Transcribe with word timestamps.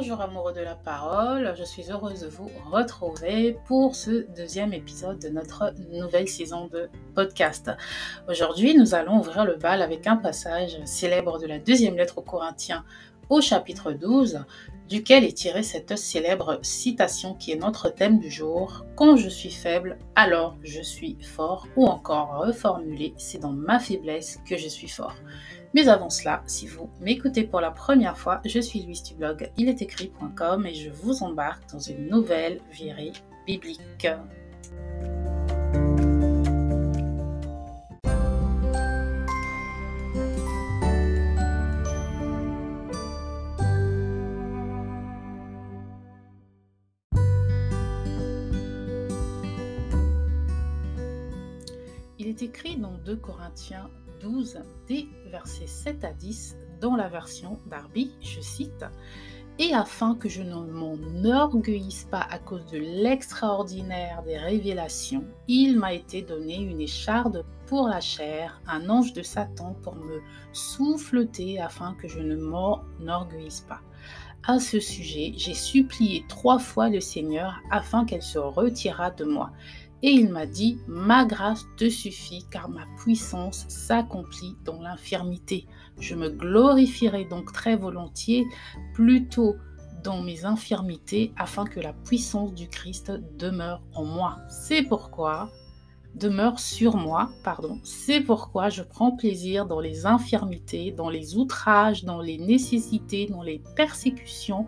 Bonjour 0.00 0.20
amoureux 0.20 0.52
de 0.52 0.60
la 0.60 0.76
parole, 0.76 1.56
je 1.58 1.64
suis 1.64 1.90
heureuse 1.90 2.20
de 2.20 2.28
vous 2.28 2.48
retrouver 2.70 3.58
pour 3.66 3.96
ce 3.96 4.28
deuxième 4.36 4.72
épisode 4.72 5.18
de 5.18 5.28
notre 5.28 5.74
nouvelle 5.90 6.28
saison 6.28 6.68
de 6.68 6.88
podcast. 7.16 7.72
Aujourd'hui, 8.28 8.76
nous 8.76 8.94
allons 8.94 9.18
ouvrir 9.18 9.44
le 9.44 9.56
bal 9.56 9.82
avec 9.82 10.06
un 10.06 10.14
passage 10.14 10.78
célèbre 10.84 11.40
de 11.40 11.48
la 11.48 11.58
deuxième 11.58 11.96
lettre 11.96 12.18
aux 12.18 12.22
Corinthiens 12.22 12.84
au 13.28 13.40
chapitre 13.40 13.92
12, 13.92 14.44
duquel 14.88 15.24
est 15.24 15.36
tirée 15.36 15.62
cette 15.62 15.98
célèbre 15.98 16.60
citation 16.62 17.34
qui 17.34 17.50
est 17.52 17.56
notre 17.56 17.90
thème 17.90 18.20
du 18.20 18.30
jour. 18.30 18.86
Quand 18.94 19.16
je 19.16 19.28
suis 19.28 19.50
faible, 19.50 19.98
alors 20.14 20.56
je 20.62 20.80
suis 20.80 21.18
fort. 21.20 21.66
Ou 21.76 21.86
encore 21.86 22.38
reformulé, 22.38 23.14
c'est 23.18 23.38
dans 23.38 23.52
ma 23.52 23.80
faiblesse 23.80 24.38
que 24.48 24.56
je 24.56 24.68
suis 24.68 24.88
fort. 24.88 25.16
Mais 25.74 25.88
avant 25.88 26.10
cela, 26.10 26.42
si 26.46 26.66
vous 26.66 26.88
m'écoutez 27.00 27.44
pour 27.44 27.60
la 27.60 27.70
première 27.70 28.16
fois, 28.16 28.40
je 28.44 28.58
suis 28.58 28.82
Louise 28.82 29.02
du 29.02 29.14
blog 29.14 29.50
ilestécrit.com 29.56 30.66
et 30.66 30.74
je 30.74 30.90
vous 30.90 31.22
embarque 31.22 31.70
dans 31.70 31.78
une 31.78 32.08
nouvelle 32.08 32.60
virée 32.72 33.12
biblique. 33.46 34.08
Écrit 52.48 52.78
dans 52.78 52.96
2 53.04 53.16
Corinthiens 53.16 53.90
12, 54.22 54.58
des 54.86 55.06
versets 55.26 55.66
7 55.66 56.02
à 56.02 56.12
10 56.14 56.56
dans 56.80 56.96
la 56.96 57.06
version 57.08 57.58
d'Arby, 57.66 58.10
je 58.22 58.40
cite, 58.40 58.86
Et 59.58 59.74
afin 59.74 60.14
que 60.14 60.30
je 60.30 60.42
ne 60.42 60.54
m'enorgueillisse 60.54 62.08
pas 62.10 62.26
à 62.30 62.38
cause 62.38 62.64
de 62.66 62.78
l'extraordinaire 62.78 64.22
des 64.22 64.38
révélations, 64.38 65.24
il 65.46 65.78
m'a 65.78 65.92
été 65.92 66.22
donné 66.22 66.56
une 66.56 66.80
écharde 66.80 67.44
pour 67.66 67.86
la 67.86 68.00
chair, 68.00 68.62
un 68.66 68.88
ange 68.88 69.12
de 69.12 69.22
Satan 69.22 69.76
pour 69.82 69.96
me 69.96 70.22
souffleter 70.52 71.60
afin 71.60 71.94
que 72.00 72.08
je 72.08 72.20
ne 72.20 72.36
m'enorgueillisse 72.36 73.66
pas. 73.68 73.82
À 74.46 74.58
ce 74.58 74.80
sujet, 74.80 75.34
j'ai 75.36 75.52
supplié 75.52 76.24
trois 76.28 76.58
fois 76.58 76.88
le 76.88 77.00
Seigneur 77.00 77.60
afin 77.70 78.06
qu'elle 78.06 78.22
se 78.22 78.38
retirât 78.38 79.10
de 79.10 79.24
moi. 79.24 79.50
Et 80.02 80.10
il 80.10 80.30
m'a 80.30 80.46
dit, 80.46 80.78
ma 80.86 81.24
grâce 81.24 81.64
te 81.76 81.88
suffit 81.88 82.44
car 82.50 82.68
ma 82.68 82.86
puissance 83.02 83.66
s'accomplit 83.68 84.56
dans 84.64 84.80
l'infirmité. 84.80 85.66
Je 85.98 86.14
me 86.14 86.28
glorifierai 86.28 87.24
donc 87.24 87.52
très 87.52 87.76
volontiers 87.76 88.46
plutôt 88.94 89.56
dans 90.04 90.22
mes 90.22 90.44
infirmités 90.44 91.32
afin 91.36 91.64
que 91.64 91.80
la 91.80 91.92
puissance 91.92 92.54
du 92.54 92.68
Christ 92.68 93.12
demeure 93.36 93.82
en 93.94 94.04
moi. 94.04 94.38
C'est 94.48 94.82
pourquoi 94.82 95.50
demeure 96.14 96.58
sur 96.58 96.96
moi, 96.96 97.30
pardon. 97.44 97.78
C'est 97.84 98.20
pourquoi 98.20 98.68
je 98.68 98.82
prends 98.82 99.12
plaisir 99.12 99.66
dans 99.66 99.80
les 99.80 100.06
infirmités, 100.06 100.90
dans 100.90 101.10
les 101.10 101.36
outrages, 101.36 102.04
dans 102.04 102.20
les 102.20 102.38
nécessités, 102.38 103.26
dans 103.26 103.42
les 103.42 103.62
persécutions, 103.76 104.66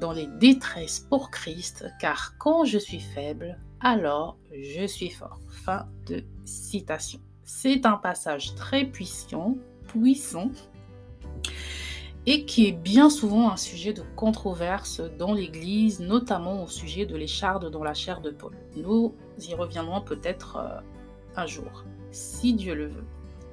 dans 0.00 0.12
les 0.12 0.26
détresses 0.38 1.00
pour 1.00 1.30
Christ, 1.30 1.84
car 2.00 2.34
quand 2.38 2.64
je 2.64 2.78
suis 2.78 3.00
faible, 3.00 3.58
alors 3.80 4.36
je 4.52 4.86
suis 4.86 5.10
fort. 5.10 5.40
Fin 5.48 5.86
de 6.06 6.24
citation. 6.44 7.20
C'est 7.44 7.86
un 7.86 7.96
passage 7.96 8.54
très 8.54 8.84
puissant, 8.84 9.56
puissant, 9.88 10.50
et 12.26 12.44
qui 12.44 12.66
est 12.68 12.72
bien 12.72 13.10
souvent 13.10 13.50
un 13.50 13.56
sujet 13.56 13.92
de 13.92 14.02
controverse 14.14 15.00
dans 15.18 15.32
l'Église, 15.32 16.00
notamment 16.00 16.64
au 16.64 16.68
sujet 16.68 17.06
de 17.06 17.16
l'écharde 17.16 17.70
dans 17.70 17.82
la 17.82 17.94
chair 17.94 18.20
de 18.20 18.30
Paul. 18.30 18.52
Nous 18.76 19.14
y 19.38 19.54
reviendrons 19.54 20.02
peut-être 20.02 20.56
euh, 20.56 20.80
un 21.36 21.46
jour, 21.46 21.84
si 22.12 22.54
Dieu 22.54 22.74
le 22.74 22.88
veut. 22.88 23.04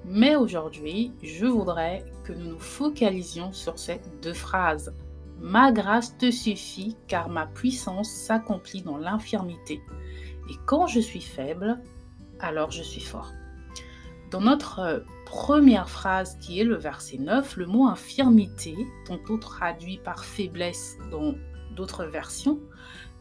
Mais 0.05 0.35
aujourd'hui, 0.35 1.11
je 1.23 1.45
voudrais 1.45 2.05
que 2.23 2.33
nous 2.33 2.51
nous 2.51 2.59
focalisions 2.59 3.51
sur 3.51 3.79
ces 3.79 4.01
deux 4.21 4.33
phrases. 4.33 4.93
Ma 5.39 5.71
grâce 5.71 6.17
te 6.17 6.31
suffit 6.31 6.95
car 7.07 7.29
ma 7.29 7.45
puissance 7.45 8.09
s'accomplit 8.09 8.81
dans 8.81 8.97
l'infirmité. 8.97 9.81
Et 10.49 10.55
quand 10.65 10.87
je 10.87 10.99
suis 10.99 11.21
faible, 11.21 11.81
alors 12.39 12.71
je 12.71 12.83
suis 12.83 13.01
fort. 13.01 13.31
Dans 14.31 14.41
notre 14.41 14.79
euh, 14.79 14.99
première 15.25 15.89
phrase 15.89 16.37
qui 16.39 16.59
est 16.59 16.65
le 16.65 16.75
verset 16.75 17.17
9, 17.17 17.57
le 17.57 17.65
mot 17.65 17.87
infirmité, 17.87 18.75
tantôt 19.05 19.37
traduit 19.37 19.99
par 20.03 20.25
faiblesse 20.25 20.97
dans 21.11 21.35
d'autres 21.75 22.05
versions, 22.05 22.59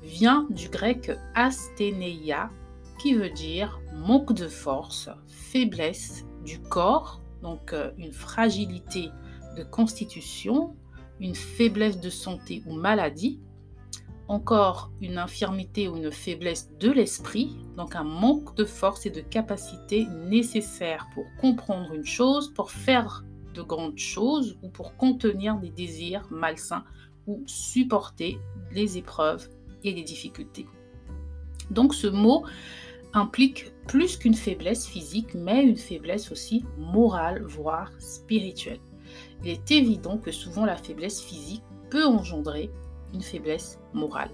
vient 0.02 0.46
du 0.50 0.68
grec 0.68 1.12
astheneia 1.34 2.50
qui 2.98 3.14
veut 3.14 3.30
dire 3.30 3.80
manque 3.94 4.32
de 4.32 4.48
force, 4.48 5.08
faiblesse 5.26 6.24
du 6.44 6.60
corps, 6.60 7.22
donc 7.42 7.72
euh, 7.72 7.90
une 7.98 8.12
fragilité 8.12 9.10
de 9.56 9.62
constitution, 9.62 10.74
une 11.20 11.34
faiblesse 11.34 12.00
de 12.00 12.10
santé 12.10 12.62
ou 12.66 12.74
maladie, 12.74 13.40
encore 14.28 14.90
une 15.00 15.18
infirmité 15.18 15.88
ou 15.88 15.96
une 15.96 16.10
faiblesse 16.10 16.70
de 16.80 16.90
l'esprit, 16.90 17.56
donc 17.76 17.94
un 17.94 18.04
manque 18.04 18.54
de 18.56 18.64
force 18.64 19.06
et 19.06 19.10
de 19.10 19.20
capacité 19.20 20.06
nécessaires 20.28 21.06
pour 21.14 21.24
comprendre 21.40 21.94
une 21.94 22.04
chose, 22.04 22.52
pour 22.52 22.70
faire 22.70 23.24
de 23.54 23.62
grandes 23.62 23.98
choses 23.98 24.58
ou 24.62 24.68
pour 24.68 24.96
contenir 24.96 25.56
des 25.56 25.70
désirs 25.70 26.26
malsains 26.30 26.84
ou 27.26 27.42
supporter 27.46 28.38
les 28.72 28.98
épreuves 28.98 29.48
et 29.84 29.92
les 29.92 30.02
difficultés. 30.02 30.66
Donc 31.70 31.94
ce 31.94 32.06
mot 32.06 32.44
implique 33.12 33.72
plus 33.86 34.16
qu'une 34.16 34.34
faiblesse 34.34 34.86
physique, 34.86 35.34
mais 35.34 35.64
une 35.64 35.76
faiblesse 35.76 36.30
aussi 36.30 36.64
morale, 36.76 37.42
voire 37.44 37.90
spirituelle. 37.98 38.80
Il 39.42 39.50
est 39.50 39.70
évident 39.70 40.18
que 40.18 40.32
souvent 40.32 40.64
la 40.64 40.76
faiblesse 40.76 41.22
physique 41.22 41.62
peut 41.90 42.04
engendrer 42.04 42.70
une 43.14 43.22
faiblesse 43.22 43.78
morale. 43.92 44.30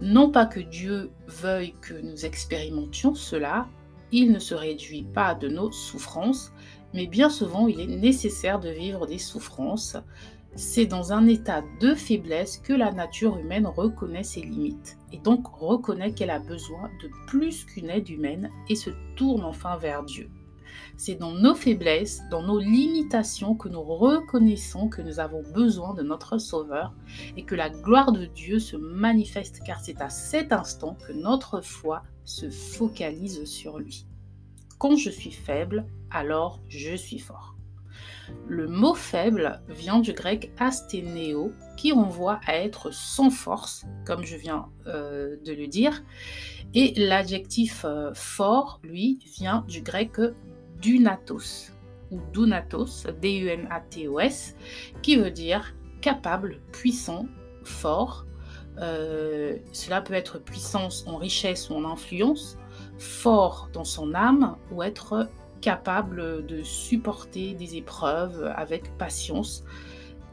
Non 0.00 0.30
pas 0.30 0.46
que 0.46 0.60
Dieu 0.60 1.10
veuille 1.26 1.74
que 1.80 1.94
nous 1.94 2.26
expérimentions 2.26 3.14
cela, 3.14 3.66
il 4.12 4.30
ne 4.30 4.38
se 4.38 4.54
réduit 4.54 5.04
pas 5.04 5.34
de 5.34 5.48
nos 5.48 5.72
souffrances, 5.72 6.52
mais 6.92 7.06
bien 7.06 7.30
souvent 7.30 7.66
il 7.66 7.80
est 7.80 7.96
nécessaire 7.96 8.60
de 8.60 8.68
vivre 8.68 9.06
des 9.06 9.18
souffrances. 9.18 9.96
C'est 10.54 10.86
dans 10.86 11.12
un 11.12 11.26
état 11.26 11.62
de 11.80 11.94
faiblesse 11.94 12.58
que 12.58 12.72
la 12.72 12.92
nature 12.92 13.38
humaine 13.38 13.66
reconnaît 13.66 14.22
ses 14.22 14.40
limites 14.40 14.96
et 15.12 15.18
donc 15.18 15.46
reconnaît 15.46 16.12
qu'elle 16.12 16.30
a 16.30 16.38
besoin 16.38 16.90
de 17.02 17.10
plus 17.26 17.64
qu'une 17.64 17.90
aide 17.90 18.08
humaine 18.08 18.50
et 18.68 18.74
se 18.74 18.90
tourne 19.16 19.44
enfin 19.44 19.76
vers 19.76 20.02
Dieu. 20.02 20.30
C'est 20.96 21.14
dans 21.14 21.32
nos 21.32 21.54
faiblesses, 21.54 22.22
dans 22.30 22.42
nos 22.42 22.58
limitations 22.58 23.54
que 23.54 23.68
nous 23.68 23.82
reconnaissons 23.82 24.88
que 24.88 25.02
nous 25.02 25.20
avons 25.20 25.42
besoin 25.54 25.94
de 25.94 26.02
notre 26.02 26.38
Sauveur 26.38 26.94
et 27.36 27.44
que 27.44 27.54
la 27.54 27.70
gloire 27.70 28.12
de 28.12 28.26
Dieu 28.26 28.58
se 28.58 28.76
manifeste 28.76 29.60
car 29.64 29.80
c'est 29.80 30.00
à 30.00 30.08
cet 30.08 30.52
instant 30.52 30.96
que 31.06 31.12
notre 31.12 31.60
foi 31.60 32.02
se 32.24 32.50
focalise 32.50 33.44
sur 33.44 33.78
lui. 33.78 34.06
Quand 34.78 34.96
je 34.96 35.10
suis 35.10 35.32
faible, 35.32 35.86
alors 36.10 36.60
je 36.68 36.94
suis 36.94 37.18
fort. 37.18 37.56
Le 38.48 38.66
mot 38.66 38.94
faible 38.94 39.60
vient 39.68 40.00
du 40.00 40.12
grec 40.12 40.52
asténéo 40.58 41.52
qui 41.76 41.92
renvoie 41.92 42.40
à 42.46 42.56
être 42.56 42.92
sans 42.92 43.30
force, 43.30 43.84
comme 44.04 44.24
je 44.24 44.36
viens 44.36 44.66
euh, 44.86 45.36
de 45.44 45.52
le 45.52 45.66
dire, 45.66 46.02
et 46.74 46.92
l'adjectif 46.96 47.84
euh, 47.84 48.12
fort, 48.14 48.80
lui, 48.82 49.18
vient 49.38 49.64
du 49.68 49.82
grec 49.82 50.18
dunatos 50.80 51.72
ou 52.10 52.20
dunatos, 52.32 53.06
D-U-N-A-T-O-S, 53.20 54.56
qui 55.02 55.16
veut 55.16 55.30
dire 55.30 55.74
capable, 56.00 56.60
puissant, 56.72 57.26
fort. 57.64 58.26
Euh, 58.78 59.56
cela 59.72 60.00
peut 60.00 60.14
être 60.14 60.38
puissance 60.38 61.04
en 61.06 61.16
richesse 61.16 61.70
ou 61.70 61.74
en 61.74 61.84
influence, 61.84 62.58
fort 62.98 63.68
dans 63.72 63.84
son 63.84 64.14
âme 64.14 64.56
ou 64.70 64.82
être 64.82 65.28
capable 65.60 66.46
de 66.46 66.62
supporter 66.62 67.54
des 67.54 67.76
épreuves 67.76 68.52
avec 68.54 68.96
patience 68.98 69.64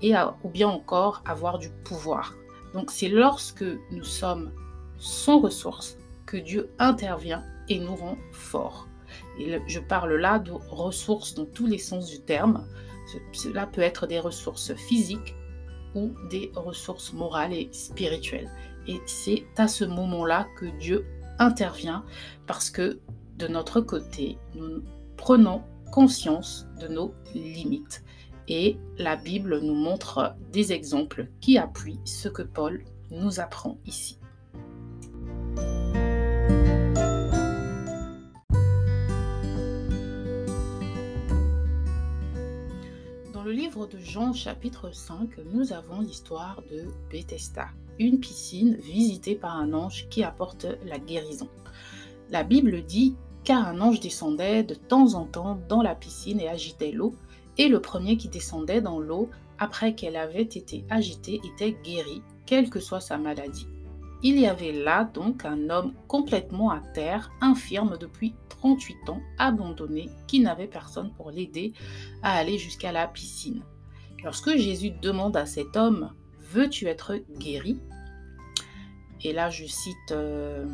et 0.01 0.13
ou 0.43 0.49
bien 0.49 0.67
encore 0.67 1.23
avoir 1.25 1.57
du 1.57 1.69
pouvoir. 1.69 2.35
Donc 2.73 2.91
c'est 2.91 3.07
lorsque 3.07 3.65
nous 3.91 4.03
sommes 4.03 4.51
sans 4.97 5.39
ressources 5.39 5.97
que 6.25 6.37
Dieu 6.37 6.69
intervient 6.79 7.43
et 7.69 7.79
nous 7.79 7.95
rend 7.95 8.17
forts. 8.31 8.87
Je 9.39 9.79
parle 9.79 10.15
là 10.15 10.39
de 10.39 10.51
ressources 10.51 11.33
dans 11.33 11.45
tous 11.45 11.65
les 11.65 11.77
sens 11.77 12.09
du 12.09 12.19
terme. 12.21 12.67
Cela 13.31 13.67
peut 13.67 13.81
être 13.81 14.07
des 14.07 14.19
ressources 14.19 14.73
physiques 14.73 15.35
ou 15.95 16.11
des 16.29 16.51
ressources 16.55 17.13
morales 17.13 17.53
et 17.53 17.69
spirituelles. 17.71 18.49
Et 18.87 18.99
c'est 19.05 19.45
à 19.57 19.67
ce 19.67 19.85
moment-là 19.85 20.47
que 20.57 20.65
Dieu 20.77 21.05
intervient 21.39 22.03
parce 22.47 22.69
que 22.69 22.99
de 23.37 23.47
notre 23.47 23.81
côté, 23.81 24.37
nous 24.55 24.83
prenons 25.17 25.63
conscience 25.91 26.67
de 26.79 26.87
nos 26.87 27.13
limites 27.33 28.03
Et 28.47 28.77
la 28.97 29.15
Bible 29.15 29.59
nous 29.61 29.75
montre 29.75 30.35
des 30.51 30.73
exemples 30.73 31.27
qui 31.39 31.57
appuient 31.57 31.99
ce 32.03 32.29
que 32.29 32.41
Paul 32.41 32.83
nous 33.11 33.39
apprend 33.39 33.77
ici. 33.85 34.19
Livre 43.53 43.85
de 43.85 43.99
Jean 43.99 44.33
chapitre 44.33 44.89
5, 44.91 45.37
nous 45.53 45.73
avons 45.73 46.01
l'histoire 46.01 46.63
de 46.71 46.87
Bethesda, 47.11 47.67
une 47.99 48.19
piscine 48.19 48.75
visitée 48.77 49.35
par 49.35 49.55
un 49.57 49.73
ange 49.73 50.07
qui 50.09 50.23
apporte 50.23 50.65
la 50.87 50.97
guérison. 50.97 51.47
La 52.31 52.43
Bible 52.43 52.83
dit 52.83 53.15
car 53.43 53.67
un 53.67 53.79
ange 53.79 53.99
descendait 53.99 54.63
de 54.63 54.73
temps 54.73 55.13
en 55.13 55.25
temps 55.25 55.59
dans 55.69 55.83
la 55.83 55.93
piscine 55.93 56.39
et 56.39 56.47
agitait 56.47 56.91
l'eau, 56.91 57.13
et 57.59 57.67
le 57.67 57.79
premier 57.79 58.17
qui 58.17 58.27
descendait 58.27 58.81
dans 58.81 58.99
l'eau 58.99 59.29
après 59.59 59.93
qu'elle 59.93 60.15
avait 60.15 60.41
été 60.41 60.83
agitée 60.89 61.39
était 61.53 61.77
guéri, 61.83 62.23
quelle 62.47 62.71
que 62.71 62.79
soit 62.79 63.01
sa 63.01 63.19
maladie. 63.19 63.67
Il 64.23 64.39
y 64.39 64.47
avait 64.47 64.71
là 64.71 65.03
donc 65.03 65.45
un 65.45 65.69
homme 65.69 65.93
complètement 66.07 66.71
à 66.71 66.79
terre, 66.79 67.29
infirme 67.41 67.97
depuis 67.99 68.33
38 68.49 69.09
ans, 69.09 69.21
abandonné, 69.37 70.09
qui 70.27 70.39
n'avait 70.39 70.67
personne 70.67 71.13
pour 71.13 71.29
l'aider 71.29 71.73
à 72.21 72.33
aller 72.33 72.57
jusqu'à 72.57 72.91
la 72.91 73.07
piscine. 73.07 73.61
Lorsque 74.23 74.55
Jésus 74.55 74.91
demande 75.01 75.35
à 75.35 75.45
cet 75.45 75.75
homme, 75.75 76.13
Veux-tu 76.53 76.85
être 76.85 77.15
guéri? 77.39 77.79
Et 79.23 79.33
là, 79.33 79.49
je 79.49 79.65
cite 79.65 80.11
euh, 80.11 80.67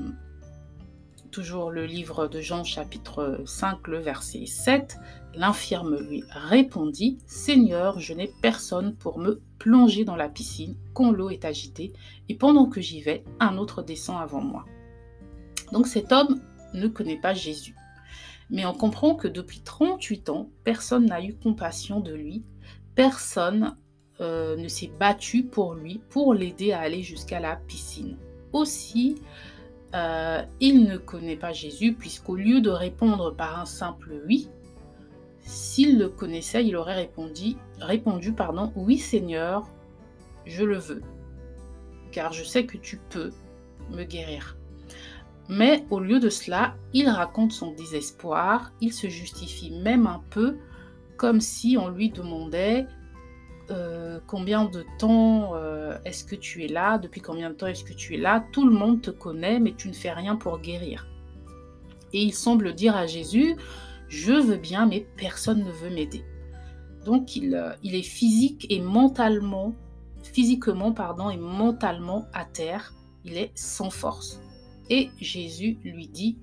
toujours 1.30 1.72
le 1.72 1.86
livre 1.86 2.28
de 2.28 2.42
Jean 2.42 2.64
chapitre 2.64 3.42
5, 3.46 3.88
le 3.88 4.00
verset 4.00 4.46
7, 4.46 4.98
l'infirme 5.36 5.98
lui 5.98 6.24
répondit, 6.30 7.18
Seigneur, 7.26 8.00
je 8.00 8.14
n'ai 8.14 8.32
personne 8.42 8.96
pour 8.96 9.20
me 9.20 9.42
plonger 9.60 10.06
dans 10.06 10.16
la 10.16 10.30
piscine 10.30 10.76
quand 10.94 11.12
l'eau 11.12 11.30
est 11.30 11.46
agitée, 11.46 11.94
et 12.28 12.36
pendant 12.36 12.66
que 12.66 12.82
j'y 12.82 13.02
vais, 13.02 13.24
un 13.40 13.58
autre 13.58 13.82
descend 13.82 14.22
avant 14.22 14.42
moi. 14.42 14.66
Donc 15.72 15.88
cet 15.88 16.12
homme 16.12 16.42
ne 16.74 16.88
connaît 16.88 17.20
pas 17.20 17.34
Jésus. 17.34 17.76
Mais 18.50 18.66
on 18.66 18.74
comprend 18.74 19.16
que 19.16 19.28
depuis 19.28 19.62
38 19.62 20.30
ans, 20.30 20.50
personne 20.64 21.06
n'a 21.06 21.24
eu 21.24 21.36
compassion 21.36 22.00
de 22.00 22.14
lui, 22.14 22.44
personne 22.96 23.78
euh, 24.22 24.56
ne 24.58 24.68
s'est 24.68 24.92
battu 25.00 25.44
pour 25.44 25.76
lui, 25.76 26.02
pour 26.10 26.34
l'aider 26.34 26.72
à 26.72 26.80
aller 26.80 27.04
jusqu'à 27.04 27.40
la 27.40 27.56
piscine. 27.56 28.18
Aussi, 28.52 29.16
euh, 29.96 30.44
il 30.60 30.86
ne 30.86 30.98
connaît 30.98 31.36
pas 31.36 31.52
Jésus 31.52 31.94
puisqu'au 31.94 32.36
lieu 32.36 32.62
de 32.62 32.70
répondre 32.70 33.36
par 33.36 33.60
un 33.60 33.66
simple 33.66 34.22
oui, 34.28 34.50
s'il 35.40 35.98
le 35.98 36.10
connaissait, 36.10 36.66
il 36.66 36.76
aurait 36.76 36.96
répondu, 36.96 37.56
répondu 37.80 38.34
pardon, 38.34 38.72
oui 38.76 38.98
Seigneur, 38.98 39.68
je 40.46 40.64
le 40.64 40.78
veux, 40.78 41.02
car 42.12 42.34
je 42.34 42.44
sais 42.44 42.66
que 42.66 42.78
tu 42.78 42.98
peux 43.10 43.32
me 43.90 44.04
guérir. 44.04 44.58
Mais 45.48 45.84
au 45.90 46.00
lieu 46.00 46.20
de 46.20 46.30
cela, 46.30 46.76
il 46.94 47.10
raconte 47.10 47.52
son 47.52 47.72
désespoir, 47.72 48.72
il 48.82 48.94
se 48.94 49.08
justifie 49.08 49.72
même 49.72 50.06
un 50.06 50.22
peu 50.30 50.58
comme 51.18 51.42
si 51.42 51.76
on 51.78 51.90
lui 51.90 52.12
demandait 52.12 52.86
euh, 53.72 54.20
combien 54.28 54.66
de 54.66 54.86
temps 54.98 55.56
euh, 55.56 55.98
est-ce 56.06 56.24
que 56.24 56.36
tu 56.36 56.64
es 56.64 56.68
là, 56.68 56.98
depuis 56.98 57.22
combien 57.22 57.50
de 57.50 57.56
temps 57.56 57.68
est-ce 57.68 57.84
que 57.84 57.94
tu 57.94 58.16
es 58.16 58.18
là, 58.18 58.46
tout 58.52 58.68
le 58.68 58.74
monde 58.76 59.02
te 59.02 59.12
connaît, 59.12 59.60
mais 59.60 59.74
tu 59.76 59.88
ne 59.88 59.94
fais 59.94 60.12
rien 60.12 60.36
pour 60.36 60.60
guérir. 60.60 61.08
Et 62.14 62.22
il 62.24 62.34
semble 62.34 62.74
dire 62.74 62.96
à 62.96 63.06
Jésus, 63.06 63.56
je 64.08 64.34
veux 64.34 64.58
bien, 64.58 64.88
mais 64.88 65.06
personne 65.18 65.64
ne 65.64 65.72
veut 65.72 65.90
m'aider. 65.90 66.24
Donc 67.06 67.36
il, 67.36 67.56
euh, 67.56 67.72
il, 67.84 67.96
est 67.96 68.04
physique 68.04 68.66
et 68.70 68.82
mentalement, 68.82 69.74
physiquement 70.24 70.92
pardon, 70.92 71.30
et 71.30 71.38
mentalement 71.38 72.26
à 72.34 72.46
terre, 72.46 72.94
il 73.24 73.38
est 73.38 73.52
sans 73.56 73.90
force. 73.90 74.42
Et 74.90 75.12
Jésus 75.20 75.78
lui 75.84 76.08
dit, 76.08 76.40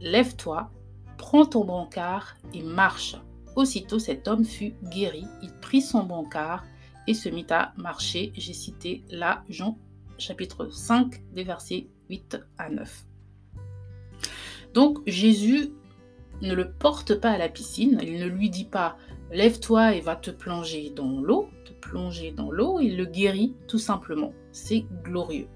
lève-toi, 0.00 0.70
prends 1.16 1.46
ton 1.46 1.64
brancard 1.64 2.36
et 2.52 2.62
marche. 2.62 3.16
Aussitôt 3.58 3.98
cet 3.98 4.28
homme 4.28 4.44
fut 4.44 4.74
guéri, 4.84 5.24
il 5.42 5.50
prit 5.50 5.82
son 5.82 6.04
brancard 6.04 6.64
et 7.08 7.12
se 7.12 7.28
mit 7.28 7.48
à 7.50 7.72
marcher. 7.76 8.32
J'ai 8.36 8.52
cité 8.52 9.02
là 9.10 9.42
Jean 9.48 9.76
chapitre 10.16 10.68
5 10.70 11.20
des 11.32 11.42
versets 11.42 11.88
8 12.08 12.38
à 12.56 12.70
9. 12.70 13.04
Donc 14.74 15.00
Jésus 15.08 15.70
ne 16.40 16.54
le 16.54 16.70
porte 16.70 17.16
pas 17.16 17.30
à 17.30 17.38
la 17.38 17.48
piscine, 17.48 17.98
il 18.00 18.20
ne 18.20 18.28
lui 18.28 18.48
dit 18.48 18.64
pas 18.64 18.96
lève-toi 19.32 19.96
et 19.96 20.02
va 20.02 20.14
te 20.14 20.30
plonger 20.30 20.92
dans 20.94 21.20
l'eau, 21.20 21.48
te 21.64 21.72
plonger 21.72 22.30
dans 22.30 22.52
l'eau, 22.52 22.78
il 22.78 22.96
le 22.96 23.06
guérit 23.06 23.56
tout 23.66 23.80
simplement. 23.80 24.32
C'est 24.52 24.86
glorieux. 25.02 25.48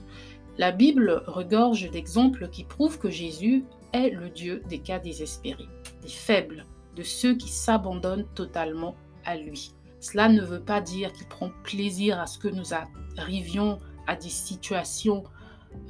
La 0.59 0.73
Bible 0.73 1.23
regorge 1.29 1.89
d'exemples 1.89 2.49
qui 2.49 2.65
prouvent 2.65 2.99
que 2.99 3.11
Jésus 3.11 3.65
est 3.93 4.11
le 4.11 4.29
Dieu 4.29 4.61
des 4.69 4.81
cas 4.81 4.99
désespérés, 4.99 5.69
des 6.03 6.09
faibles, 6.09 6.67
de 6.97 7.03
ceux 7.03 7.35
qui 7.37 7.49
s'abandonnent 7.49 8.27
totalement 8.35 8.97
à 9.25 9.37
lui. 9.37 9.75
Cela 10.01 10.29
ne 10.29 10.43
veut 10.43 10.61
pas 10.61 10.81
dire 10.81 11.13
qu'il 11.13 11.27
prend 11.27 11.51
plaisir 11.63 12.21
à 12.21 12.27
ce 12.27 12.39
que 12.39 12.49
nous 12.49 12.75
arrivions 13.17 13.79
à 14.07 14.17
des 14.17 14.29
situations 14.29 15.25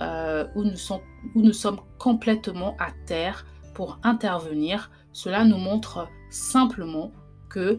euh, 0.01 0.47
où, 0.55 0.65
nous 0.65 1.53
sommes, 1.53 1.81
complètement 1.99 2.77
à 2.79 2.91
terre 3.07 3.47
pour 3.75 3.99
intervenir. 4.03 4.91
Cela 5.13 5.45
nous 5.45 5.57
montre 5.57 6.09
simplement 6.31 7.13
que 7.49 7.79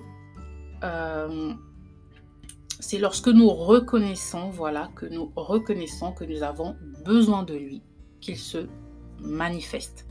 euh, 0.83 1.53
c'est 2.79 2.97
lorsque 2.97 3.27
nous 3.27 3.49
reconnaissons, 3.49 4.49
voilà, 4.49 4.89
que 4.95 5.05
nous 5.05 5.31
reconnaissons 5.35 6.11
que 6.11 6.25
nous 6.25 6.43
avons 6.43 6.75
besoin 7.05 7.43
de 7.43 7.53
lui, 7.53 7.81
qu'il 8.19 8.37
se 8.37 8.67
manifeste. 9.19 10.07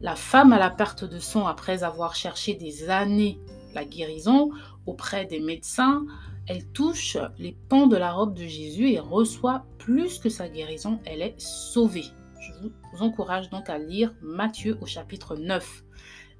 La 0.00 0.14
femme 0.14 0.52
à 0.52 0.58
la 0.58 0.70
perte 0.70 1.04
de 1.04 1.18
sang, 1.18 1.46
après 1.46 1.82
avoir 1.82 2.14
cherché 2.14 2.54
des 2.54 2.88
années 2.88 3.40
la 3.74 3.84
guérison 3.84 4.50
auprès 4.86 5.24
des 5.24 5.40
médecins, 5.40 6.04
elle 6.46 6.66
touche 6.68 7.16
les 7.38 7.56
pans 7.68 7.88
de 7.88 7.96
la 7.96 8.12
robe 8.12 8.34
de 8.34 8.44
Jésus 8.44 8.90
et 8.90 9.00
reçoit 9.00 9.66
plus 9.78 10.18
que 10.18 10.28
sa 10.28 10.48
guérison, 10.48 11.00
elle 11.04 11.20
est 11.20 11.38
sauvée. 11.38 12.06
Je 12.40 12.68
vous 12.68 13.02
encourage 13.02 13.50
donc 13.50 13.68
à 13.68 13.78
lire 13.78 14.14
Matthieu 14.22 14.78
au 14.80 14.86
chapitre 14.86 15.36
9. 15.36 15.84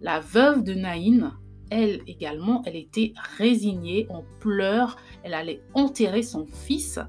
La 0.00 0.20
veuve 0.20 0.62
de 0.62 0.74
Naïn, 0.74 1.32
elle 1.70 2.00
également, 2.06 2.62
elle 2.64 2.76
était 2.76 3.12
résignée, 3.36 4.06
en 4.08 4.24
pleurs, 4.38 4.96
elle 5.24 5.34
allait 5.34 5.62
enterrer 5.74 6.22
son 6.22 6.46
fils 6.46 7.00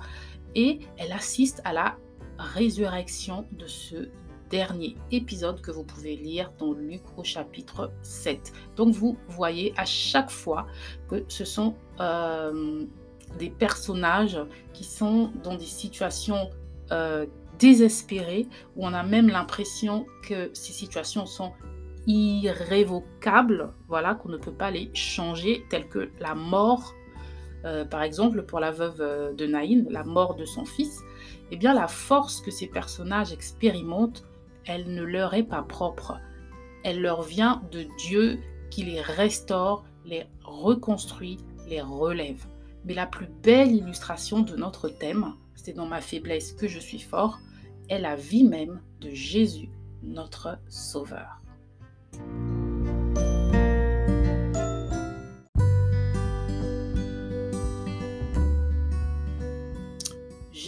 et 0.56 0.80
elle 0.98 1.12
assiste 1.12 1.62
à 1.64 1.74
la 1.74 1.96
résurrection 2.38 3.46
de 3.52 3.68
ce 3.68 4.10
dernier 4.50 4.96
épisode 5.12 5.62
que 5.62 5.72
vous 5.72 5.84
pouvez 5.84 6.16
lire 6.16 6.52
dans 6.58 6.74
Luc 6.74 7.02
au 7.18 7.24
chapitre 7.24 7.92
7. 8.02 8.52
Donc 8.76 8.94
vous 8.94 9.18
voyez 9.30 9.74
à 9.78 9.86
chaque 9.86 10.30
fois 10.30 10.68
que 11.10 11.24
ce 11.28 11.46
sont 11.46 11.76
euh, 12.00 12.86
des 13.38 13.50
personnages 13.50 14.40
qui 14.74 14.84
sont 14.84 15.32
dans 15.44 15.56
des 15.56 15.66
situations 15.66 16.50
euh, 16.92 17.26
désespérées, 17.60 18.48
où 18.76 18.86
on 18.86 18.94
a 18.94 19.04
même 19.04 19.28
l'impression 19.28 20.06
que 20.28 20.50
ces 20.54 20.74
situations 20.74 21.26
sont 21.26 21.52
irrévocables, 22.08 23.74
voilà, 23.88 24.16
qu'on 24.16 24.30
ne 24.30 24.38
peut 24.38 24.54
pas 24.54 24.72
les 24.72 24.90
changer, 24.94 25.66
telles 25.70 25.88
que 25.88 26.10
la 26.20 26.34
mort, 26.34 26.96
euh, 27.66 27.84
par 27.86 28.02
exemple 28.02 28.44
pour 28.44 28.60
la 28.60 28.72
veuve 28.72 29.36
de 29.36 29.46
Naïn, 29.46 29.86
la 29.90 30.04
mort 30.04 30.36
de 30.36 30.46
son 30.46 30.66
fils, 30.66 31.02
eh 31.52 31.58
bien 31.58 31.74
la 31.74 31.88
force 31.88 32.42
que 32.42 32.52
ces 32.52 32.68
personnages 32.68 33.34
expérimentent 33.34 34.24
elle 34.70 34.94
ne 34.94 35.02
leur 35.02 35.34
est 35.34 35.44
pas 35.44 35.64
propre. 35.64 36.20
Elle 36.84 37.02
leur 37.02 37.24
vient 37.24 37.64
de 37.72 37.88
Dieu 37.98 38.40
qui 38.70 38.84
les 38.84 39.02
restaure, 39.02 39.84
les 40.06 40.26
reconstruit, 40.44 41.38
les 41.68 41.82
relève. 41.82 42.46
Mais 42.86 42.94
la 42.94 43.08
plus 43.08 43.28
belle 43.42 43.72
illustration 43.72 44.42
de 44.42 44.56
notre 44.56 44.88
thème, 44.88 45.34
c'est 45.56 45.74
dans 45.74 45.88
ma 45.88 46.02
faiblesse 46.02 46.54
que 46.54 46.68
je 46.68 46.80
suis 46.80 47.00
fort, 47.00 47.40
est 47.90 48.00
la 48.00 48.16
vie 48.16 48.44
même 48.44 48.80
de 49.02 49.10
Jésus, 49.10 49.70
notre 50.04 50.60
Sauveur. 50.70 51.42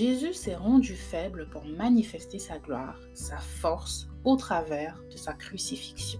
Jésus 0.01 0.33
s'est 0.33 0.55
rendu 0.55 0.95
faible 0.95 1.47
pour 1.51 1.63
manifester 1.63 2.39
sa 2.39 2.57
gloire, 2.57 2.99
sa 3.13 3.37
force 3.37 4.07
au 4.23 4.35
travers 4.35 4.99
de 5.11 5.15
sa 5.15 5.31
crucifixion. 5.31 6.19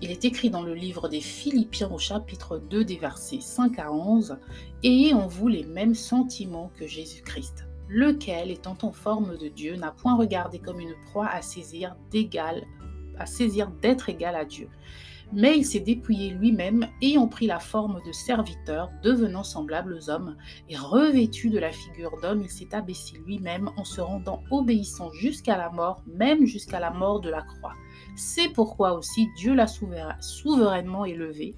Il 0.00 0.10
est 0.10 0.24
écrit 0.24 0.48
dans 0.48 0.62
le 0.62 0.72
livre 0.72 1.10
des 1.10 1.20
Philippiens 1.20 1.90
au 1.90 1.98
chapitre 1.98 2.56
2 2.56 2.86
des 2.86 2.96
versets 2.96 3.42
5 3.42 3.78
à 3.80 3.92
11, 3.92 4.38
Ayez 4.82 5.12
en 5.12 5.26
vous 5.26 5.46
les 5.46 5.64
mêmes 5.64 5.94
sentiments 5.94 6.72
que 6.78 6.86
Jésus-Christ, 6.86 7.66
lequel, 7.90 8.50
étant 8.50 8.78
en 8.80 8.92
forme 8.92 9.36
de 9.36 9.48
Dieu, 9.48 9.76
n'a 9.76 9.90
point 9.90 10.16
regardé 10.16 10.58
comme 10.58 10.80
une 10.80 10.96
proie 11.10 11.28
à 11.28 11.42
saisir 11.42 11.96
d'égal, 12.10 12.64
à 13.18 13.26
saisir 13.26 13.70
d'être 13.82 14.08
égal 14.08 14.34
à 14.34 14.46
Dieu, 14.46 14.70
Mais 15.32 15.58
il 15.58 15.64
s'est 15.64 15.80
dépouillé 15.80 16.30
lui-même, 16.30 16.86
ayant 17.02 17.26
pris 17.26 17.46
la 17.46 17.58
forme 17.58 18.00
de 18.06 18.12
serviteur, 18.12 18.90
devenant 19.02 19.42
semblable 19.42 19.94
aux 19.94 20.08
hommes, 20.08 20.36
et 20.68 20.76
revêtu 20.76 21.50
de 21.50 21.58
la 21.58 21.72
figure 21.72 22.16
d'homme, 22.22 22.42
il 22.42 22.50
s'est 22.50 22.74
abaissé 22.74 23.18
lui-même 23.26 23.70
en 23.76 23.84
se 23.84 24.00
rendant 24.00 24.42
obéissant 24.50 25.10
jusqu'à 25.12 25.56
la 25.56 25.70
mort, 25.70 26.02
même 26.06 26.46
jusqu'à 26.46 26.78
la 26.78 26.90
mort 26.90 27.20
de 27.20 27.30
la 27.30 27.42
croix. 27.42 27.74
C'est 28.14 28.48
pourquoi 28.50 28.94
aussi 28.94 29.28
Dieu 29.36 29.54
l'a 29.54 29.66
souverainement 29.66 31.04
élevé 31.04 31.54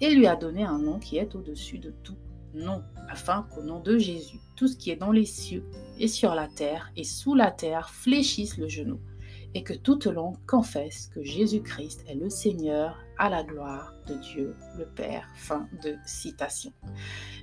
et 0.00 0.14
lui 0.14 0.26
a 0.26 0.36
donné 0.36 0.64
un 0.64 0.78
nom 0.78 0.98
qui 0.98 1.16
est 1.16 1.34
au-dessus 1.34 1.78
de 1.78 1.94
tout 2.02 2.18
nom, 2.54 2.82
afin 3.08 3.46
qu'au 3.50 3.62
nom 3.62 3.80
de 3.80 3.98
Jésus, 3.98 4.38
tout 4.56 4.68
ce 4.68 4.76
qui 4.76 4.90
est 4.90 4.96
dans 4.96 5.12
les 5.12 5.24
cieux 5.24 5.64
et 5.98 6.08
sur 6.08 6.34
la 6.34 6.48
terre 6.48 6.92
et 6.96 7.04
sous 7.04 7.34
la 7.34 7.50
terre 7.50 7.88
fléchisse 7.88 8.58
le 8.58 8.68
genou, 8.68 9.00
et 9.54 9.62
que 9.62 9.74
toute 9.74 10.06
langue 10.06 10.36
confesse 10.46 11.10
que 11.14 11.22
Jésus-Christ 11.22 12.04
est 12.08 12.14
le 12.14 12.30
Seigneur 12.30 12.98
à 13.18 13.28
la 13.28 13.42
gloire 13.42 13.94
de 14.06 14.14
Dieu 14.14 14.56
le 14.78 14.86
Père. 14.86 15.28
Fin 15.36 15.68
de 15.82 15.96
citation. 16.06 16.72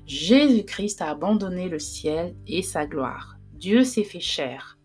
Jésus-Christ 0.05 1.01
a 1.01 1.09
abandonné 1.09 1.69
le 1.69 1.79
ciel 1.79 2.35
et 2.47 2.61
sa 2.61 2.85
gloire. 2.85 3.37
Dieu 3.53 3.83
s'est 3.83 4.03
fait 4.03 4.19
chair. 4.19 4.77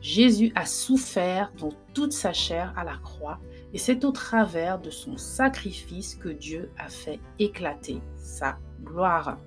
Jésus 0.00 0.50
a 0.54 0.66
souffert 0.66 1.52
dans 1.58 1.72
toute 1.94 2.12
sa 2.12 2.32
chair 2.32 2.72
à 2.76 2.84
la 2.84 2.96
croix 2.96 3.38
et 3.72 3.78
c'est 3.78 4.04
au 4.04 4.10
travers 4.10 4.80
de 4.80 4.90
son 4.90 5.16
sacrifice 5.16 6.16
que 6.16 6.28
Dieu 6.28 6.70
a 6.78 6.88
fait 6.88 7.20
éclater 7.38 8.00
sa 8.16 8.58
gloire. 8.82 9.38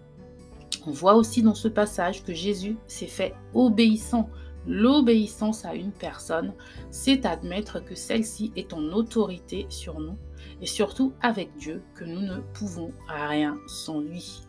On 0.88 0.92
voit 0.92 1.16
aussi 1.16 1.42
dans 1.42 1.56
ce 1.56 1.68
passage 1.68 2.24
que 2.24 2.34
Jésus 2.34 2.78
s'est 2.88 3.08
fait 3.08 3.34
obéissant. 3.54 4.30
L'obéissance 4.68 5.66
à 5.66 5.76
une 5.76 5.92
personne, 5.92 6.54
c'est 6.90 7.26
admettre 7.26 7.84
que 7.84 7.96
celle-ci 7.96 8.52
est 8.56 8.74
en 8.74 8.84
autorité 8.92 9.66
sur 9.70 10.00
nous 10.00 10.18
et 10.62 10.66
surtout 10.66 11.14
avec 11.22 11.56
Dieu 11.58 11.84
que 11.96 12.04
nous 12.04 12.22
ne 12.22 12.40
pouvons 12.54 12.92
rien 13.08 13.58
sans 13.68 14.00
lui. 14.00 14.42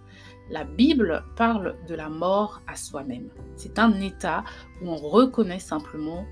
La 0.50 0.64
Bible 0.64 1.24
parle 1.34 1.76
de 1.88 1.94
la 1.94 2.08
mort 2.08 2.62
à 2.66 2.76
soi-même. 2.76 3.28
C'est 3.56 3.78
un 3.78 4.00
état 4.00 4.44
où 4.80 4.88
on 4.88 4.96
reconnaît 4.96 5.58
simplement 5.58 6.24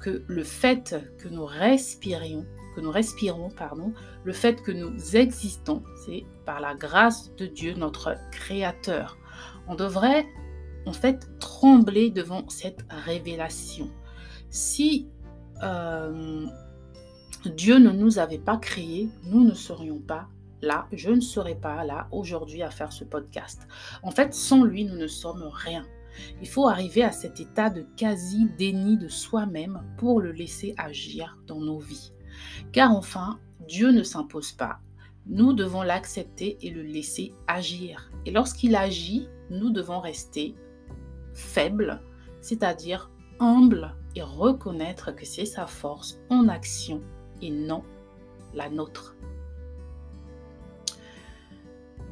que 0.00 0.22
le 0.28 0.44
fait 0.44 0.94
que 1.18 1.28
nous 1.28 1.44
respirions, 1.44 2.46
que 2.76 2.80
nous 2.80 2.92
respirons, 2.92 3.50
pardon, 3.50 3.92
le 4.22 4.32
fait 4.32 4.62
que 4.62 4.70
nous 4.70 5.16
existons, 5.16 5.82
c'est 6.06 6.24
par 6.46 6.60
la 6.60 6.74
grâce 6.76 7.34
de 7.34 7.46
Dieu, 7.46 7.74
notre 7.74 8.14
Créateur 8.30 9.18
on 9.68 9.74
devrait 9.74 10.26
en 10.88 10.92
fait 10.92 11.28
trembler 11.38 12.10
devant 12.10 12.48
cette 12.48 12.86
révélation. 12.88 13.90
Si 14.48 15.06
euh, 15.62 16.46
Dieu 17.44 17.78
ne 17.78 17.90
nous 17.90 18.18
avait 18.18 18.38
pas 18.38 18.56
créés, 18.56 19.10
nous 19.24 19.44
ne 19.44 19.52
serions 19.52 19.98
pas 19.98 20.28
là, 20.62 20.86
je 20.92 21.10
ne 21.10 21.20
serais 21.20 21.54
pas 21.54 21.84
là 21.84 22.08
aujourd'hui 22.10 22.62
à 22.62 22.70
faire 22.70 22.90
ce 22.90 23.04
podcast. 23.04 23.68
En 24.02 24.10
fait, 24.10 24.32
sans 24.32 24.64
lui, 24.64 24.86
nous 24.86 24.96
ne 24.96 25.06
sommes 25.06 25.48
rien. 25.52 25.84
Il 26.40 26.48
faut 26.48 26.66
arriver 26.66 27.04
à 27.04 27.12
cet 27.12 27.38
état 27.38 27.68
de 27.68 27.86
quasi 27.96 28.48
déni 28.56 28.96
de 28.96 29.08
soi-même 29.08 29.82
pour 29.98 30.20
le 30.20 30.32
laisser 30.32 30.74
agir 30.78 31.38
dans 31.46 31.60
nos 31.60 31.78
vies. 31.78 32.12
Car 32.72 32.92
enfin, 32.92 33.38
Dieu 33.68 33.92
ne 33.92 34.02
s'impose 34.02 34.52
pas. 34.52 34.80
Nous 35.26 35.52
devons 35.52 35.82
l'accepter 35.82 36.56
et 36.62 36.70
le 36.70 36.82
laisser 36.82 37.34
agir. 37.46 38.10
Et 38.24 38.30
lorsqu'il 38.30 38.74
agit, 38.74 39.28
nous 39.50 39.70
devons 39.70 40.00
rester 40.00 40.54
faibles, 41.38 42.00
c'est-à-dire 42.40 43.10
humbles 43.40 43.94
et 44.16 44.22
reconnaître 44.22 45.12
que 45.14 45.24
c'est 45.24 45.46
sa 45.46 45.66
force 45.66 46.18
en 46.28 46.48
action 46.48 47.00
et 47.40 47.50
non 47.50 47.82
la 48.54 48.68
nôtre. 48.68 49.14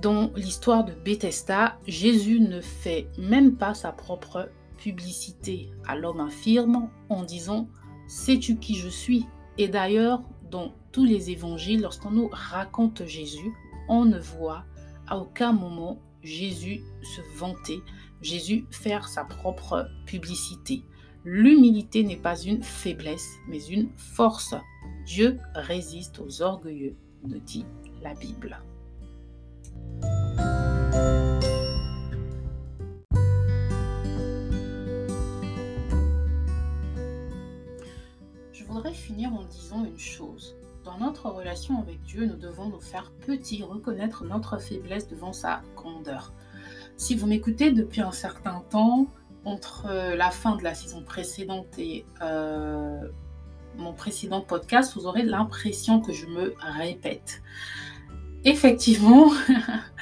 Dans 0.00 0.30
l'histoire 0.36 0.84
de 0.84 0.92
Bethesda, 0.92 1.78
Jésus 1.86 2.38
ne 2.40 2.60
fait 2.60 3.08
même 3.18 3.56
pas 3.56 3.74
sa 3.74 3.92
propre 3.92 4.50
publicité 4.76 5.70
à 5.86 5.96
l'homme 5.96 6.20
infirme 6.20 6.90
en 7.08 7.24
disant 7.24 7.68
Sais-tu 8.06 8.56
qui 8.56 8.76
je 8.76 8.88
suis? 8.88 9.26
Et 9.58 9.68
d'ailleurs, 9.68 10.22
dans 10.50 10.74
tous 10.92 11.04
les 11.04 11.30
évangiles, 11.30 11.80
lorsqu'on 11.80 12.10
nous 12.10 12.28
raconte 12.30 13.04
Jésus, 13.06 13.52
on 13.88 14.04
ne 14.04 14.18
voit 14.18 14.64
à 15.08 15.18
aucun 15.18 15.52
moment 15.52 15.98
Jésus 16.22 16.82
se 17.02 17.20
vanter, 17.38 17.80
Jésus 18.26 18.66
faire 18.70 19.06
sa 19.06 19.24
propre 19.24 19.88
publicité. 20.04 20.82
L'humilité 21.24 22.02
n'est 22.02 22.16
pas 22.16 22.36
une 22.36 22.60
faiblesse, 22.60 23.36
mais 23.46 23.64
une 23.66 23.88
force. 23.96 24.54
Dieu 25.04 25.38
résiste 25.54 26.18
aux 26.18 26.42
orgueilleux, 26.42 26.96
nous 27.22 27.38
dit 27.38 27.64
la 28.02 28.14
Bible. 28.14 28.60
Je 38.52 38.64
voudrais 38.64 38.92
finir 38.92 39.32
en 39.32 39.44
disant 39.44 39.84
une 39.84 39.98
chose. 39.98 40.56
Dans 40.82 40.98
notre 40.98 41.30
relation 41.30 41.80
avec 41.80 42.02
Dieu, 42.02 42.26
nous 42.26 42.36
devons 42.36 42.70
nous 42.70 42.80
faire 42.80 43.12
petits, 43.24 43.62
reconnaître 43.62 44.24
notre 44.24 44.58
faiblesse 44.58 45.06
devant 45.06 45.32
sa 45.32 45.62
grandeur. 45.76 46.32
Si 46.96 47.14
vous 47.14 47.26
m'écoutez 47.26 47.72
depuis 47.72 48.00
un 48.00 48.12
certain 48.12 48.62
temps, 48.70 49.06
entre 49.46 49.86
la 50.16 50.30
fin 50.30 50.56
de 50.56 50.64
la 50.64 50.74
saison 50.74 51.02
précédente 51.02 51.78
et 51.78 52.04
euh, 52.20 53.00
mon 53.76 53.92
précédent 53.92 54.40
podcast, 54.40 54.94
vous 54.96 55.06
aurez 55.06 55.22
l'impression 55.22 56.00
que 56.00 56.12
je 56.12 56.26
me 56.26 56.54
répète. 56.58 57.42
Effectivement, 58.44 59.30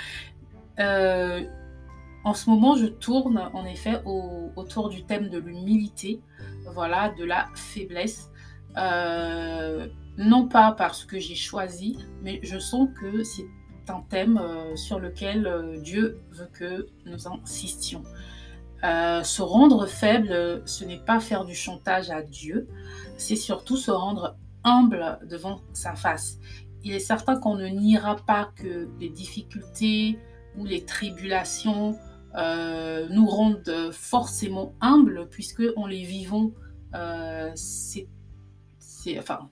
euh, 0.79 1.43
en 2.25 2.33
ce 2.33 2.49
moment, 2.49 2.77
je 2.77 2.87
tourne 2.87 3.51
en 3.53 3.67
effet 3.67 4.01
autour 4.05 4.89
du 4.89 5.05
thème 5.05 5.29
de 5.29 5.39
l'humilité, 5.39 6.21
voilà, 6.73 7.11
de 7.11 7.25
la 7.25 7.49
faiblesse. 7.55 8.31
Euh, 8.77 9.89
non 10.17 10.49
pas 10.49 10.73
parce 10.73 11.05
que 11.05 11.19
j'ai 11.19 11.35
choisi, 11.35 11.99
mais 12.23 12.41
je 12.43 12.59
sens 12.59 12.89
que 12.99 13.23
c'est 13.25 13.47
un 13.91 14.01
thème 14.09 14.39
euh, 14.39 14.77
sur 14.77 14.99
lequel 14.99 15.47
euh, 15.47 15.79
Dieu 15.81 16.21
veut 16.31 16.49
que 16.53 16.87
nous 17.07 17.29
insistions. 17.29 18.03
Euh, 18.83 19.23
se 19.23 19.43
rendre 19.43 19.87
faible, 19.87 20.63
ce 20.67 20.85
n'est 20.85 20.99
pas 20.99 21.21
faire 21.21 21.45
du 21.45 21.55
chantage 21.55 22.11
à 22.11 22.23
Dieu, 22.23 22.69
c'est 23.17 23.37
surtout 23.37 23.77
se 23.77 23.91
rendre 23.91 24.37
humble 24.63 25.19
devant 25.29 25.63
sa 25.73 25.95
face. 25.95 26.39
Il 26.83 26.93
est 26.93 26.99
certain 26.99 27.39
qu'on 27.39 27.55
ne 27.55 27.67
niera 27.69 28.17
pas 28.17 28.51
que 28.57 28.89
les 29.01 29.09
difficultés 29.09 30.19
ou 30.59 30.67
les 30.67 30.85
tribulations 30.85 31.99
nous 33.11 33.27
rendent 33.27 33.91
forcément 33.93 34.75
humbles 34.81 35.29
puisque 35.31 35.63
on 35.77 35.87
les 35.87 36.03
vivons. 36.03 36.53
c'est, 37.55 38.09
enfin, 39.19 39.49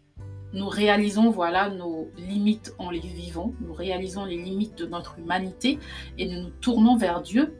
nous 0.52 0.68
réalisons 0.68 1.30
voilà 1.30 1.70
nos 1.70 2.10
limites 2.16 2.74
en 2.78 2.90
les 2.90 3.00
vivant, 3.00 3.52
nous 3.60 3.72
réalisons 3.72 4.24
les 4.24 4.36
limites 4.36 4.76
de 4.76 4.86
notre 4.86 5.18
humanité 5.18 5.78
et 6.18 6.28
nous 6.28 6.42
nous 6.42 6.50
tournons 6.60 6.96
vers 6.96 7.22
Dieu. 7.22 7.54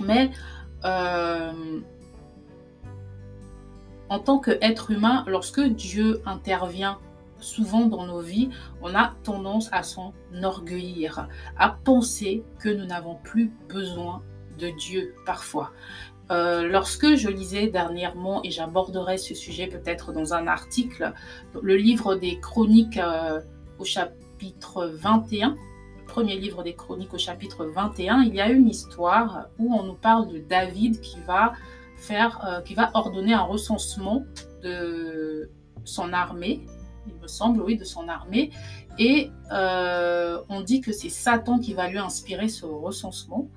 Mais 0.00 0.30
euh, 0.84 1.80
en 4.08 4.18
tant 4.18 4.38
qu'être 4.38 4.90
humain, 4.90 5.24
lorsque 5.26 5.60
Dieu 5.60 6.22
intervient 6.24 6.98
souvent 7.40 7.86
dans 7.86 8.06
nos 8.06 8.20
vies, 8.20 8.50
on 8.82 8.94
a 8.94 9.14
tendance 9.22 9.68
à 9.72 9.82
s'enorgueillir, 9.82 11.28
à 11.56 11.70
penser 11.70 12.42
que 12.58 12.68
nous 12.68 12.86
n'avons 12.86 13.16
plus 13.16 13.52
besoin 13.68 14.22
de 14.58 14.70
Dieu 14.70 15.14
parfois. 15.24 15.72
Euh, 16.30 16.68
lorsque 16.68 17.14
je 17.14 17.28
lisais 17.28 17.68
dernièrement, 17.68 18.42
et 18.44 18.50
j'aborderai 18.50 19.16
ce 19.16 19.34
sujet 19.34 19.66
peut-être 19.66 20.12
dans 20.12 20.34
un 20.34 20.46
article, 20.46 21.12
le 21.60 21.76
livre 21.76 22.16
des 22.16 22.38
chroniques 22.38 22.98
euh, 22.98 23.40
au 23.78 23.84
chapitre 23.84 24.86
21, 24.86 25.56
le 25.98 26.04
premier 26.06 26.36
livre 26.36 26.62
des 26.62 26.74
chroniques 26.74 27.14
au 27.14 27.18
chapitre 27.18 27.64
21, 27.64 28.22
il 28.22 28.34
y 28.34 28.40
a 28.40 28.50
une 28.50 28.68
histoire 28.68 29.48
où 29.58 29.74
on 29.74 29.84
nous 29.84 29.94
parle 29.94 30.28
de 30.28 30.38
David 30.38 31.00
qui 31.00 31.18
va 31.26 31.54
faire, 31.96 32.44
euh, 32.46 32.60
qui 32.60 32.74
va 32.74 32.90
ordonner 32.92 33.32
un 33.32 33.42
recensement 33.42 34.24
de 34.62 35.50
son 35.84 36.12
armée, 36.12 36.66
il 37.06 37.14
me 37.14 37.26
semble, 37.26 37.62
oui, 37.62 37.78
de 37.78 37.84
son 37.84 38.06
armée, 38.08 38.50
et 38.98 39.30
on 39.50 40.60
dit 40.60 40.82
que 40.82 40.92
c'est 40.92 41.08
Satan 41.08 41.58
qui 41.58 41.72
va 41.72 41.88
lui 41.88 41.98
inspirer 41.98 42.48
ce 42.48 42.66
recensement. 42.66 43.48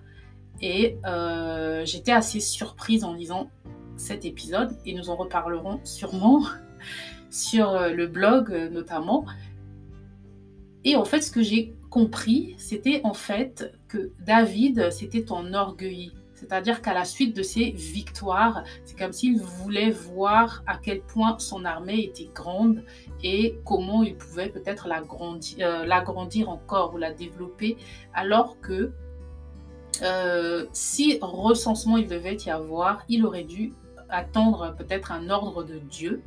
Et 0.61 0.97
euh, 1.05 1.83
j'étais 1.85 2.11
assez 2.11 2.39
surprise 2.39 3.03
en 3.03 3.13
lisant 3.13 3.49
cet 3.97 4.25
épisode 4.25 4.75
et 4.85 4.93
nous 4.93 5.09
en 5.09 5.15
reparlerons 5.15 5.79
sûrement 5.83 6.43
sur 7.29 7.69
euh, 7.69 7.89
le 7.89 8.07
blog 8.07 8.51
euh, 8.51 8.69
notamment. 8.69 9.25
Et 10.83 10.95
en 10.95 11.05
fait, 11.05 11.21
ce 11.21 11.31
que 11.31 11.43
j'ai 11.43 11.75
compris, 11.89 12.55
c'était 12.57 13.01
en 13.03 13.13
fait 13.13 13.73
que 13.87 14.11
David 14.25 14.91
s'était 14.91 15.31
enorgueilli. 15.31 16.13
C'est-à-dire 16.41 16.81
qu'à 16.81 16.95
la 16.95 17.05
suite 17.05 17.35
de 17.35 17.43
ces 17.43 17.69
victoires, 17.69 18.63
c'est 18.83 18.97
comme 18.97 19.13
s'il 19.13 19.39
voulait 19.39 19.91
voir 19.91 20.63
à 20.65 20.77
quel 20.77 21.01
point 21.01 21.37
son 21.37 21.65
armée 21.65 21.99
était 22.05 22.31
grande 22.33 22.83
et 23.23 23.59
comment 23.63 24.01
il 24.01 24.15
pouvait 24.15 24.49
peut-être 24.49 24.87
euh, 24.87 25.85
l'agrandir 25.85 26.49
encore 26.49 26.95
ou 26.95 26.97
la 26.97 27.11
développer, 27.11 27.77
alors 28.15 28.59
que 28.59 28.91
euh, 30.01 30.65
si 30.73 31.19
recensement 31.21 31.97
il 31.97 32.07
devait 32.07 32.37
y 32.37 32.49
avoir, 32.49 33.03
il 33.09 33.25
aurait 33.25 33.43
dû 33.43 33.73
attendre 34.09 34.75
peut-être 34.77 35.11
un 35.11 35.29
ordre 35.29 35.63
de 35.63 35.77
Dieu 35.77 36.21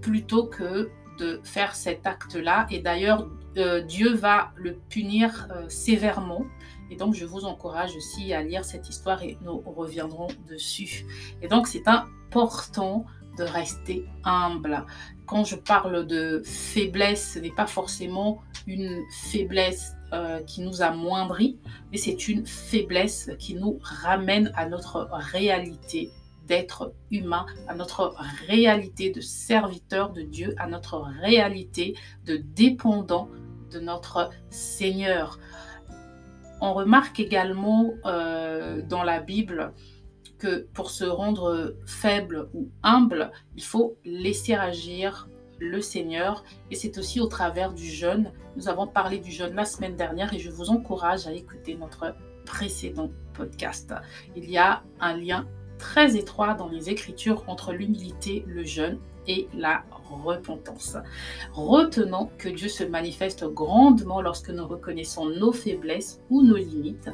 plutôt 0.00 0.46
que 0.46 0.90
de 1.18 1.40
faire 1.42 1.74
cet 1.74 2.06
acte-là. 2.06 2.66
Et 2.70 2.80
d'ailleurs, 2.80 3.28
euh, 3.56 3.80
Dieu 3.80 4.14
va 4.14 4.52
le 4.56 4.74
punir 4.88 5.48
euh, 5.50 5.68
sévèrement. 5.68 6.44
Et 6.90 6.96
donc, 6.96 7.14
je 7.14 7.24
vous 7.24 7.44
encourage 7.44 7.94
aussi 7.96 8.32
à 8.32 8.42
lire 8.42 8.64
cette 8.64 8.88
histoire 8.88 9.22
et 9.22 9.36
nous 9.42 9.60
reviendrons 9.60 10.28
dessus. 10.48 11.04
Et 11.42 11.48
donc, 11.48 11.66
c'est 11.66 11.86
important 11.86 13.04
de 13.36 13.44
rester 13.44 14.04
humble. 14.24 14.84
Quand 15.26 15.44
je 15.44 15.56
parle 15.56 16.06
de 16.06 16.42
faiblesse, 16.44 17.34
ce 17.34 17.38
n'est 17.38 17.54
pas 17.54 17.66
forcément 17.66 18.42
une 18.66 19.02
faiblesse 19.30 19.92
euh, 20.12 20.40
qui 20.40 20.62
nous 20.62 20.82
amoindrit, 20.82 21.58
mais 21.90 21.98
c'est 21.98 22.28
une 22.28 22.46
faiblesse 22.46 23.30
qui 23.38 23.54
nous 23.54 23.78
ramène 23.82 24.52
à 24.56 24.68
notre 24.68 25.08
réalité 25.10 26.10
d'être 26.46 26.94
humain, 27.10 27.46
à 27.68 27.74
notre 27.74 28.14
réalité 28.46 29.10
de 29.10 29.20
serviteur 29.20 30.10
de 30.10 30.22
Dieu, 30.22 30.54
à 30.56 30.66
notre 30.66 30.98
réalité 31.20 31.94
de 32.24 32.36
dépendant 32.36 33.28
de 33.70 33.80
notre 33.80 34.30
Seigneur. 34.48 35.38
On 36.60 36.72
remarque 36.72 37.20
également 37.20 37.92
euh, 38.06 38.80
dans 38.82 39.02
la 39.02 39.20
Bible 39.20 39.74
que 40.38 40.66
pour 40.72 40.90
se 40.90 41.04
rendre 41.04 41.76
faible 41.86 42.48
ou 42.54 42.70
humble, 42.82 43.30
il 43.56 43.62
faut 43.62 43.96
laisser 44.04 44.54
agir 44.54 45.28
le 45.58 45.80
Seigneur. 45.80 46.44
Et 46.70 46.74
c'est 46.74 46.98
aussi 46.98 47.20
au 47.20 47.26
travers 47.26 47.72
du 47.72 47.86
jeûne. 47.86 48.32
Nous 48.56 48.68
avons 48.68 48.86
parlé 48.86 49.18
du 49.18 49.30
jeûne 49.30 49.54
la 49.54 49.64
semaine 49.64 49.96
dernière 49.96 50.32
et 50.32 50.38
je 50.38 50.50
vous 50.50 50.70
encourage 50.70 51.26
à 51.26 51.32
écouter 51.32 51.74
notre 51.74 52.14
précédent 52.44 53.10
podcast. 53.34 53.94
Il 54.36 54.50
y 54.50 54.58
a 54.58 54.82
un 55.00 55.16
lien 55.16 55.46
très 55.78 56.16
étroit 56.16 56.54
dans 56.54 56.68
les 56.68 56.90
Écritures 56.90 57.44
entre 57.46 57.72
l'humilité, 57.72 58.44
le 58.46 58.64
jeûne 58.64 58.98
et 59.26 59.48
la 59.54 59.84
repentance. 60.10 60.96
Retenons 61.52 62.30
que 62.38 62.48
Dieu 62.48 62.68
se 62.68 62.84
manifeste 62.84 63.44
grandement 63.44 64.20
lorsque 64.22 64.50
nous 64.50 64.66
reconnaissons 64.66 65.26
nos 65.26 65.52
faiblesses 65.52 66.20
ou 66.30 66.42
nos 66.42 66.56
limites 66.56 67.10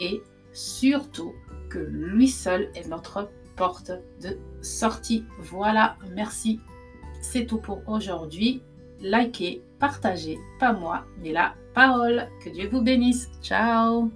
et 0.00 0.22
surtout 0.52 1.34
que 1.68 1.78
lui 1.78 2.28
seul 2.28 2.70
est 2.74 2.88
notre 2.88 3.28
porte 3.56 3.92
de 4.22 4.38
sortie. 4.62 5.24
Voilà, 5.40 5.96
merci 6.14 6.60
c'est 7.20 7.46
tout 7.46 7.58
pour 7.58 7.82
aujourd'hui. 7.86 8.62
Likez, 9.00 9.62
partagez, 9.78 10.38
pas 10.58 10.72
moi, 10.72 11.04
mais 11.22 11.32
la 11.32 11.54
parole. 11.74 12.28
Que 12.44 12.50
Dieu 12.50 12.68
vous 12.68 12.82
bénisse. 12.82 13.28
Ciao 13.42 14.10